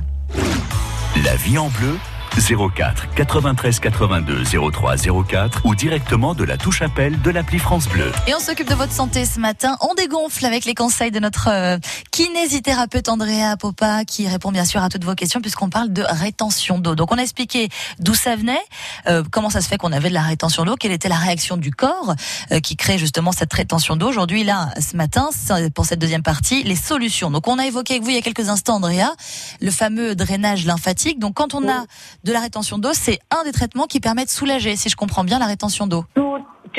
La 1.26 1.36
vie 1.36 1.58
en 1.58 1.68
bleu 1.68 1.98
04 2.42 3.14
93 3.16 3.80
82 3.80 4.44
03 4.72 4.96
04 5.28 5.62
ou 5.64 5.74
directement 5.74 6.36
de 6.36 6.44
la 6.44 6.58
touche 6.58 6.82
appel 6.82 7.22
de 7.22 7.30
l'appli 7.32 7.60
France 7.60 7.88
Bleu. 7.88 8.12
Et 8.28 8.36
on 8.36 8.40
s'occupe 8.40 8.70
de 8.70 8.76
votre 8.76 8.92
santé 8.92 9.26
ce 9.26 9.40
matin. 9.40 9.78
On 9.82 9.94
dégonfle 9.94 10.46
avec 10.46 10.66
les 10.66 10.76
conseils 10.76 11.12
de 11.12 11.20
notre 11.20 11.48
euh, 11.50 11.78
kinésithérapeute 12.12 13.08
Andrea 13.08 13.56
Popa 13.58 14.04
qui 14.04 14.28
répond 14.28 14.52
bien 14.52 14.66
sûr 14.66 14.84
à 14.84 14.90
toutes 14.90 15.06
vos 15.06 15.16
questions 15.16 15.40
puisqu'on 15.40 15.70
parle 15.70 15.94
de 15.94 16.04
rétention 16.08 16.78
d'eau. 16.78 16.96
Donc 16.96 17.14
on 17.14 17.18
a 17.18 17.22
expliqué 17.22 17.70
d'où 18.00 18.14
ça 18.14 18.36
venait, 18.36 18.60
euh, 19.08 19.24
comment 19.32 19.50
ça 19.50 19.62
se 19.62 19.70
fait 19.70 19.78
qu'on 19.78 19.94
avait 19.94 20.10
de 20.10 20.14
la 20.14 20.24
rétention 20.24 20.66
d'eau, 20.66 20.76
quelle 20.76 20.92
était 20.92 21.10
la 21.10 21.18
réaction 21.18 21.56
du 21.56 21.72
corps 21.72 22.16
euh, 22.52 22.60
qui 22.60 22.76
crée 22.76 22.98
justement 22.98 23.32
cette 23.32 23.54
rétention 23.54 23.96
d'eau. 23.96 24.10
Aujourd'hui 24.10 24.44
là, 24.44 24.70
ce 24.80 24.98
matin, 24.98 25.30
pour 25.74 25.86
cette 25.86 26.00
deuxième 26.00 26.24
partie, 26.24 26.64
les 26.64 26.76
solutions. 26.76 27.32
Donc 27.32 27.48
on 27.48 27.58
a 27.60 27.66
évoqué 27.66 27.94
avec 27.94 28.04
vous 28.04 28.10
il 28.10 28.16
y 28.16 28.20
a 28.20 28.22
quelques 28.22 28.50
instants 28.50 28.76
Andrea, 28.76 29.14
le 29.62 29.72
fameux 29.72 30.16
drainage 30.16 30.66
lymphatique. 30.66 31.20
Donc 31.20 31.36
quand 31.36 31.54
on 31.54 31.70
a 31.70 31.86
de 32.26 32.34
la 32.34 32.40
rétention 32.40 32.80
d'eau, 32.80 32.90
c'est 32.94 33.20
un 33.30 33.44
des 33.44 33.52
traitements 33.52 33.86
qui 33.86 34.00
permet 34.00 34.26
de 34.26 34.30
soulager, 34.30 34.76
si 34.76 34.90
je 34.90 34.96
comprends 34.96 35.24
bien, 35.24 35.38
la 35.38 35.46
rétention 35.46 35.86
d'eau. 35.86 36.06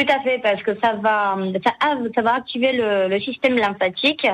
À 0.02 0.20
fait, 0.20 0.38
parce 0.42 0.62
que 0.62 0.72
ça 0.82 0.94
va, 0.94 1.36
ça, 1.64 2.22
va 2.22 2.34
activer 2.34 2.72
le, 2.72 3.18
système 3.20 3.56
lymphatique 3.56 4.26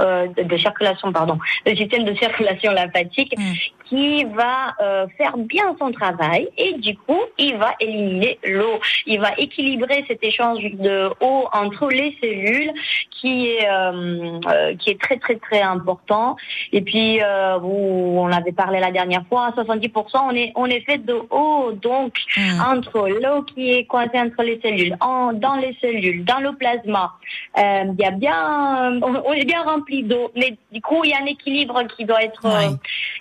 euh, 0.00 0.26
de, 0.28 0.56
circulation, 0.56 1.12
pardon, 1.12 1.38
le 1.64 1.74
système 1.74 2.04
de 2.04 2.14
circulation 2.14 2.72
lymphatique 2.72 3.34
mm. 3.36 3.52
qui 3.86 4.24
va 4.24 4.74
euh, 4.80 5.06
faire 5.16 5.36
bien 5.36 5.74
son 5.78 5.90
travail 5.90 6.48
et 6.58 6.74
du 6.74 6.96
coup, 6.96 7.20
il 7.38 7.56
va 7.56 7.74
éliminer 7.80 8.38
l'eau. 8.44 8.78
Il 9.06 9.20
va 9.20 9.30
équilibrer 9.38 10.04
cet 10.06 10.22
échange 10.22 10.62
de 10.62 11.10
eau 11.20 11.48
entre 11.52 11.88
les 11.88 12.16
cellules 12.20 12.72
qui 13.10 13.48
est 13.48 13.68
euh, 13.68 14.74
qui 14.78 14.90
est 14.90 15.00
très 15.00 15.16
très 15.16 15.36
très 15.36 15.62
important. 15.62 16.36
Et 16.72 16.82
puis, 16.82 17.20
vous, 17.60 18.16
on 18.18 18.30
avait 18.30 18.52
parlé 18.52 18.80
la 18.80 18.90
dernière 18.90 19.24
fois, 19.28 19.52
70% 19.56 19.90
on 20.14 20.30
est 20.34 20.52
on 20.54 20.66
est 20.66 20.80
fait 20.80 20.98
de 20.98 21.14
eau, 21.30 21.72
donc 21.72 22.14
mm. 22.36 22.60
entre 22.60 23.08
l'eau 23.08 23.42
qui 23.42 23.72
est 23.72 23.84
coincée 23.84 24.20
entre 24.20 24.42
les 24.42 24.60
cellules 24.60 24.96
dans 25.34 25.56
les 25.56 25.76
cellules, 25.80 26.24
dans 26.24 26.40
le 26.40 26.54
plasma, 26.56 27.12
euh, 27.58 27.84
il 27.98 28.00
y 28.00 28.04
a 28.04 28.10
bien, 28.10 29.00
on 29.02 29.32
est 29.32 29.44
bien 29.44 29.62
rempli 29.62 30.02
d'eau, 30.02 30.30
mais 30.36 30.56
du 30.72 30.80
coup 30.80 31.04
il 31.04 31.10
y 31.10 31.14
a 31.14 31.18
un 31.22 31.26
équilibre 31.26 31.82
qui 31.96 32.04
doit 32.04 32.22
être 32.22 32.44
euh, 32.44 32.70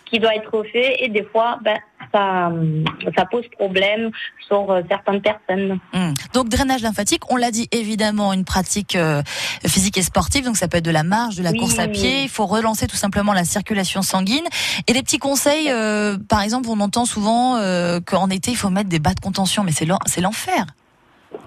qui 0.06 0.19
doit 0.19 0.36
être 0.36 0.63
fait 0.71 1.04
et 1.04 1.10
des 1.10 1.24
fois 1.24 1.60
ben 1.63 1.78
ça, 2.13 2.52
ça 3.17 3.26
pose 3.26 3.45
problème 3.58 4.12
sur 4.48 4.69
euh, 4.69 4.82
certaines 4.89 5.21
personnes. 5.21 5.80
Hmm. 5.93 6.13
Donc 6.34 6.50
drainage 6.50 6.82
lymphatique, 6.82 7.24
on 7.32 7.36
l'a 7.36 7.52
dit 7.52 7.67
évidemment 7.71 8.32
une 8.34 8.45
pratique 8.45 8.98
physique 9.65 9.98
et 9.98 10.04
sportive, 10.04 10.45
donc 10.45 10.58
ça 10.58 10.67
peut 10.67 10.78
être 10.78 10.86
de 10.86 10.91
la 10.91 11.04
marche, 11.04 11.36
de 11.36 11.43
la 11.43 11.54
course 11.54 11.80
à 11.80 11.88
pied. 11.88 12.24
Il 12.24 12.30
faut 12.30 12.45
relancer 12.45 12.88
tout 12.88 12.95
simplement 12.95 13.34
la 13.34 13.45
circulation 13.45 14.02
sanguine. 14.02 14.45
Et 14.88 14.93
les 14.93 15.02
petits 15.02 15.17
conseils, 15.17 15.71
par 16.30 16.41
exemple, 16.41 16.69
on 16.69 16.80
entend 16.80 17.06
souvent 17.06 17.60
qu'en 18.06 18.30
été 18.30 18.52
il 18.52 18.58
faut 18.58 18.69
mettre 18.69 18.89
des 18.89 19.00
bas 19.00 19.13
de 19.13 19.19
contention, 19.19 19.63
mais 19.63 19.71
c'est 19.71 19.86
l'enfer. 20.21 20.65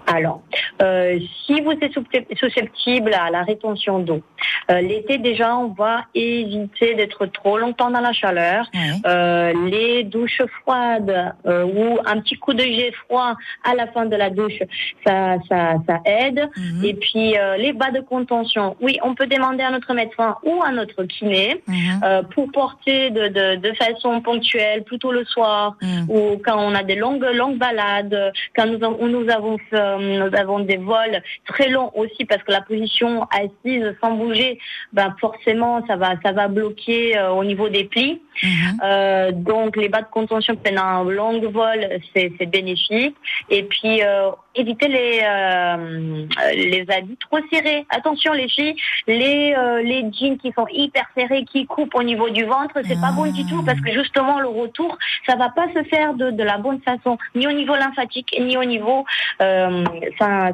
Alors, 0.09 0.41
euh, 0.83 1.19
si 1.45 1.61
vous 1.61 1.73
êtes 1.73 1.93
susceptible 2.39 3.13
à 3.13 3.31
la 3.31 3.43
rétention 3.43 3.99
d'eau, 3.99 4.23
euh, 4.71 4.81
l'été 4.81 5.19
déjà, 5.19 5.57
on 5.57 5.69
va 5.69 6.05
éviter 6.15 6.95
d'être 6.95 7.27
trop 7.27 7.59
longtemps 7.59 7.91
dans 7.91 8.01
la 8.01 8.13
chaleur. 8.13 8.65
Euh, 9.07 9.53
les 9.69 10.05
douches 10.05 10.43
froides 10.61 11.35
ou 11.45 11.99
un 12.07 12.21
petit 12.21 12.37
coup 12.37 12.55
de 12.55 12.63
jet 12.63 12.93
froid 13.05 13.35
à 13.65 13.75
la 13.75 13.87
fin 13.89 14.07
de 14.07 14.17
la 14.17 14.31
douche, 14.31 14.61
ça, 15.07 15.37
ça, 15.49 15.75
ça 15.87 16.01
aide. 16.07 16.49
Mhm. 16.57 16.85
Et 16.85 16.95
puis 16.95 17.35
les 17.59 17.73
bas 17.75 17.91
de 17.91 18.01
contention, 18.01 18.77
oui, 18.81 18.99
on 19.03 19.15
peut 19.15 19.27
demander 19.27 19.63
à 19.63 19.71
notre 19.71 19.93
médecin 19.93 20.37
ou 20.43 20.63
à 20.63 20.71
notre 20.71 21.05
kiné 21.05 21.63
mhm. 21.67 22.27
pour 22.35 22.51
porter 22.51 23.11
de, 23.11 23.29
de, 23.29 23.57
de, 23.57 23.73
façon 23.75 24.21
ponctuelle, 24.23 24.85
plutôt 24.85 25.13
le 25.13 25.25
soir 25.25 25.77
mhm. 25.83 26.07
ou 26.09 26.41
quand 26.43 26.59
on 26.59 26.75
a 26.75 26.83
des 26.83 26.97
longues 26.97 27.27
longues 27.35 27.59
balades, 27.59 28.33
quand 28.57 28.67
nous, 28.67 29.09
nous 29.09 29.31
avons 29.31 29.59
fait 29.71 29.98
nous 29.99 30.35
avons 30.35 30.61
des 30.61 30.77
vols 30.77 31.23
très 31.47 31.69
longs 31.69 31.91
aussi 31.95 32.25
parce 32.25 32.43
que 32.43 32.53
la 32.53 32.61
position 32.61 33.27
assise 33.31 33.95
sans 34.01 34.13
bouger, 34.13 34.59
ben 34.93 35.15
forcément 35.21 35.85
ça 35.87 35.97
va 35.97 36.15
ça 36.25 36.33
va 36.33 36.49
bloquer 36.49 37.17
euh, 37.17 37.31
au 37.31 37.45
niveau 37.45 37.69
des 37.69 37.85
plis. 37.85 38.21
Mhm. 38.43 38.81
Euh, 38.85 39.33
donc 39.33 39.77
les 39.77 39.89
bas 39.89 40.03
de 40.03 40.09
contention 40.11 40.57
pendant 40.57 40.83
un 40.83 41.05
long 41.05 41.41
vol, 41.51 41.89
c'est 42.15 42.47
bénéfique. 42.47 43.17
Et 43.51 43.63
puis 43.65 44.03
euh, 44.03 44.31
éviter 44.59 44.89
les 44.89 45.21
euh, 45.23 46.27
les 46.55 46.85
habits 46.91 47.17
trop 47.17 47.39
serrés. 47.51 47.87
Attention 47.91 48.33
les 48.33 48.49
filles, 48.49 48.77
les 49.07 49.55
euh, 49.57 49.83
les 49.83 50.01
jeans 50.13 50.37
qui 50.39 50.53
sont 50.53 50.67
hyper 50.71 51.05
serrés, 51.17 51.45
qui 51.45 51.67
coupent 51.67 51.95
au 51.95 52.03
niveau 52.03 52.29
du 52.31 52.45
ventre, 52.45 52.75
c'est 52.85 53.01
pas 53.01 53.13
bon 53.13 53.31
du 53.31 53.45
tout 53.47 53.63
parce 53.65 53.81
que 53.81 53.93
justement 53.93 54.41
le 54.41 54.49
retour, 54.49 54.99
ça 55.27 55.37
va 55.37 55.49
pas 55.51 55.67
se 55.75 55.83
faire 55.85 56.15
de, 56.15 56.31
de 56.31 56.43
la 56.43 56.59
bonne 56.59 56.81
façon, 56.81 57.19
ni 57.35 57.47
au 57.47 57.53
niveau 57.53 57.75
lymphatique, 57.75 58.35
ni 58.41 58.57
au 58.57 58.65
niveau 58.65 59.05
euh, 59.41 59.85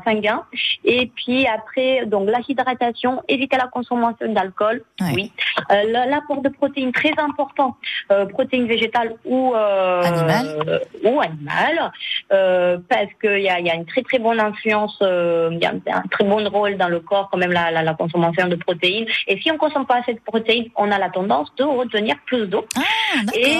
sanguin. 0.05 0.43
Et 0.85 1.07
puis 1.15 1.47
après, 1.47 2.07
donc 2.07 2.29
la 2.29 2.41
hydratation, 2.47 3.23
éviter 3.29 3.57
la 3.57 3.69
consommation 3.69 4.33
d'alcool, 4.33 4.83
oui. 5.01 5.33
L'apport 5.71 6.43
de 6.43 6.51
protéines 6.51 6.93
très 6.93 7.15
important, 7.19 7.77
protéines 8.31 8.67
végétales 8.67 9.15
ou 9.25 9.55
animales 9.55 10.83
ou 11.03 11.21
animales, 11.21 11.93
parce 12.29 13.13
qu'il 13.21 13.41
y 13.41 13.49
a, 13.49 13.61
y 13.61 13.71
a 13.71 13.75
une 13.75 13.87
très 13.95 14.03
très 14.03 14.19
bonne 14.19 14.41
influence, 14.41 14.99
euh, 15.03 15.51
il 15.53 15.59
y 15.59 15.67
a 15.67 15.73
un 15.97 16.03
très 16.11 16.25
bon 16.25 16.47
rôle 16.49 16.77
dans 16.77 16.89
le 16.89 17.01
corps 17.01 17.29
quand 17.31 17.39
même 17.39 17.53
la, 17.53 17.71
la, 17.71 17.95
consommation 17.95 18.49
de 18.49 18.57
protéines. 18.57 19.07
Et 19.29 19.41
si 19.41 19.51
on 19.53 19.57
consomme 19.57 19.87
pas 19.87 20.03
cette 20.05 20.23
protéine, 20.25 20.67
on 20.77 20.91
a 20.91 20.99
la 20.99 21.11
tendance 21.11 21.55
de 21.57 21.65
retenir 21.65 22.17
plus 22.27 22.47
d'eau. 22.49 22.65
Ah, 22.77 22.83
et 23.35 23.59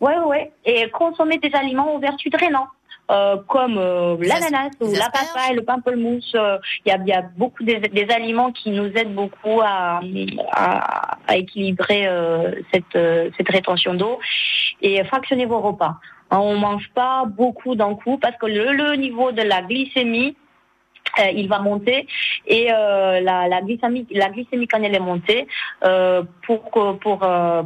ouais 0.00 0.18
ouais 0.18 0.52
et 0.64 0.88
consommer 0.90 1.38
des 1.38 1.50
aliments 1.54 1.94
aux 1.94 1.98
vertus 1.98 2.32
drainantes. 2.32 2.68
Euh, 3.08 3.36
comme 3.46 3.78
euh, 3.78 4.16
l'ananas 4.18 4.70
ou 4.80 4.90
la 4.90 5.08
papaye, 5.10 5.54
le 5.54 5.62
pamplemousse. 5.62 6.34
Il 6.84 6.88
y, 6.88 6.90
a, 6.90 6.98
y, 7.04 7.12
a, 7.12 7.22
beaucoup 7.36 7.62
des, 7.62 7.78
des, 7.78 8.08
aliments 8.12 8.50
qui 8.50 8.70
nous 8.70 8.86
aident 8.86 9.14
beaucoup 9.14 9.60
à, 9.62 10.00
à, 10.50 11.16
à 11.28 11.36
équilibrer 11.36 12.08
cette, 12.72 12.98
cette 13.36 13.48
rétention 13.48 13.94
d'eau 13.94 14.18
et 14.82 15.04
fractionner 15.04 15.46
vos 15.46 15.60
repas. 15.60 16.00
On 16.30 16.56
mange 16.56 16.90
pas 16.94 17.24
beaucoup 17.24 17.74
d'un 17.74 17.94
coup 17.94 18.18
parce 18.18 18.36
que 18.36 18.46
le, 18.46 18.96
niveau 18.96 19.32
de 19.32 19.42
la 19.42 19.62
glycémie 19.62 20.36
il 21.34 21.48
va 21.48 21.58
monter 21.60 22.06
et 22.46 22.72
euh, 22.72 23.20
la, 23.20 23.48
la, 23.48 23.62
glycémie, 23.62 24.06
la 24.10 24.30
glycémie 24.30 24.66
quand 24.66 24.82
elle 24.82 24.94
est 24.94 25.00
montée, 25.00 25.46
euh, 25.84 26.22
pour 26.46 26.70
pour 27.00 27.18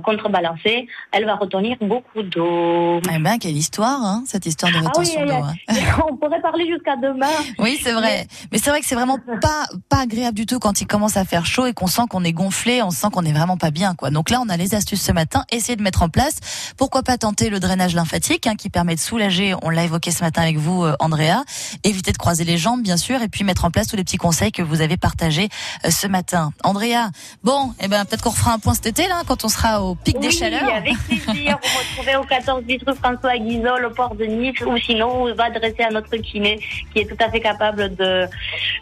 contrebalancer, 0.05 0.87
elle 1.13 1.25
va 1.25 1.35
retenir 1.35 1.77
beaucoup 1.81 2.23
d'eau. 2.23 3.01
Eh 3.13 3.19
ben 3.19 3.39
quelle 3.39 3.57
histoire, 3.57 4.01
hein, 4.03 4.23
cette 4.27 4.47
histoire 4.47 4.73
de 4.73 4.79
ah 4.79 4.87
rétention 4.87 5.25
d'eau. 5.25 5.33
Hein. 5.33 5.55
On 6.11 6.17
pourrait 6.17 6.41
parler 6.41 6.67
jusqu'à 6.67 6.97
demain. 6.97 7.27
Oui, 7.59 7.79
c'est 7.83 7.93
vrai. 7.93 8.27
Mais 8.53 8.59
c'est 8.59 8.71
vrai 8.71 8.81
que 8.81 8.87
c'est 8.87 8.95
vraiment 8.95 9.19
pas 9.41 9.67
pas 9.89 10.01
agréable 10.01 10.37
du 10.37 10.47
tout 10.47 10.59
quand 10.59 10.81
il 10.81 10.87
commence 10.87 11.17
à 11.17 11.25
faire 11.25 11.47
chaud 11.47 11.67
et 11.67 11.73
qu'on 11.73 11.87
sent 11.87 12.03
qu'on 12.09 12.25
est 12.25 12.33
gonflé, 12.33 12.83
on 12.83 12.91
sent 12.91 13.09
qu'on 13.13 13.25
est 13.25 13.33
vraiment 13.33 13.57
pas 13.57 13.71
bien, 13.71 13.95
quoi. 13.95 14.11
Donc 14.11 14.31
là, 14.31 14.41
on 14.45 14.49
a 14.49 14.57
les 14.57 14.75
astuces 14.75 15.03
ce 15.03 15.13
matin. 15.13 15.45
Essayez 15.51 15.77
de 15.77 15.83
mettre 15.83 16.03
en 16.03 16.09
place. 16.09 16.75
Pourquoi 16.77 17.03
pas 17.03 17.19
tenter 17.19 17.51
le 17.51 17.61
drainage 17.61 17.95
lymphatique, 17.95 18.47
hein, 18.47 18.55
qui 18.57 18.71
permet 18.71 18.95
de 18.95 19.01
soulager. 19.01 19.55
On 19.63 19.71
l'a 19.71 19.85
évoqué 19.85 20.11
ce 20.11 20.23
matin 20.23 20.43
avec 20.43 20.57
vous, 20.57 20.87
Andrea. 21.01 21.45
Éviter 21.85 22.13
de 22.13 22.19
croiser 22.19 22.45
les 22.45 22.59
jambes, 22.59 22.83
bien 22.83 22.97
sûr, 22.97 23.23
et 23.23 23.29
puis 23.29 23.40
mettre 23.45 23.65
en 23.65 23.71
place 23.71 23.89
tous 23.89 23.97
les 23.97 24.05
petits 24.05 24.17
conseils 24.17 24.53
que 24.53 24.63
vous 24.63 24.81
avez 24.81 24.97
partagés 24.97 25.49
euh, 25.85 25.91
ce 25.91 26.07
matin. 26.07 26.53
Andrea, 26.65 27.11
bon, 27.43 27.73
eh 27.81 27.89
ben 27.89 28.05
peut-être 28.05 28.23
qu'on 28.23 28.31
refera 28.31 28.53
un 28.53 28.59
point 28.59 28.75
cet 28.75 28.87
été 28.87 29.09
là, 29.09 29.23
quand 29.27 29.45
on 29.45 29.49
sera 29.49 29.83
au 29.83 29.95
pic 29.95 30.19
des 30.21 30.31
chaleurs. 30.31 30.63
Oui, 30.65 30.73
avec 30.73 30.99
plaisir. 30.99 31.59
vous 31.63 31.69
me 31.69 31.79
retrouvez 31.79 32.17
au 32.17 32.25
14 32.25 32.65
Bitrus 32.65 32.97
François 32.97 33.39
Guizol, 33.39 33.85
au 33.87 33.91
port 33.91 34.15
de 34.15 34.25
Nice, 34.25 34.61
ou 34.67 34.77
sinon 34.79 35.25
on 35.25 35.35
va 35.35 35.45
adresser 35.45 35.83
à 35.83 35.91
notre 35.91 36.17
kiné 36.17 36.61
qui 36.93 37.01
est 37.01 37.07
tout 37.07 37.23
à 37.25 37.31
fait 37.31 37.41
capable 37.41 37.95
de 37.97 38.27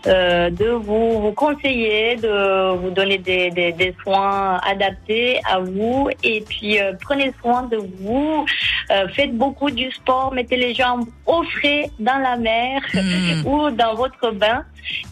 euh, 0.06 0.50
de 0.50 0.70
vous, 0.70 1.20
vous 1.20 1.32
conseiller, 1.32 2.16
de 2.16 2.76
vous 2.76 2.90
donner 2.90 3.18
des, 3.18 3.50
des, 3.50 3.72
des 3.72 3.94
soins 4.02 4.60
adaptés 4.66 5.40
à 5.44 5.58
vous, 5.58 6.08
et 6.22 6.40
puis 6.42 6.80
euh, 6.80 6.92
prenez 7.00 7.32
soin 7.40 7.62
de 7.64 7.78
vous, 8.00 8.46
faites 9.14 9.36
beaucoup 9.36 9.70
du 9.70 9.90
sport, 9.90 10.32
mettez 10.32 10.56
les 10.56 10.74
jambes 10.74 11.06
au 11.26 11.42
frais 11.42 11.90
dans 11.98 12.18
la 12.18 12.36
mer 12.36 12.80
hmm. 12.94 13.46
ou 13.46 13.70
dans 13.70 13.94
votre 13.94 14.30
bain 14.32 14.47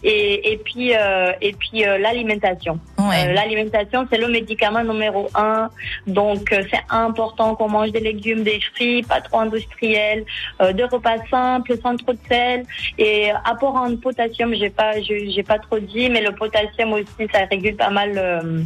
et, 0.03 0.53
et 0.53 0.57
puis 0.57 0.93
euh, 0.95 1.31
et 1.41 1.53
puis 1.53 1.85
euh, 1.85 1.97
l'alimentation. 1.97 2.79
Euh, 2.99 3.33
l'alimentation 3.33 4.07
c'est 4.09 4.17
le 4.17 4.27
médicament 4.27 4.83
numéro 4.83 5.29
un. 5.35 5.69
Donc 6.07 6.49
c'est 6.49 6.83
important 6.89 7.55
qu'on 7.55 7.69
mange 7.69 7.91
des 7.91 7.99
légumes, 7.99 8.43
des 8.43 8.59
fruits, 8.73 9.03
pas 9.03 9.21
trop 9.21 9.39
industriels, 9.39 10.25
des 10.73 10.83
repas 10.83 11.17
simples, 11.29 11.73
sans 11.81 11.95
trop 11.97 12.13
de 12.13 12.19
sel 12.27 12.65
et 12.97 13.31
apport 13.45 13.75
en 13.75 13.95
potassium. 13.95 14.53
J'ai 14.55 14.69
pas 14.69 14.99
j'ai 15.01 15.43
pas 15.43 15.59
trop 15.59 15.79
dit, 15.79 16.09
mais 16.09 16.21
le 16.21 16.31
potassium 16.33 16.93
aussi 16.93 17.27
ça 17.31 17.45
régule 17.49 17.75
pas 17.75 17.89
mal 17.89 18.65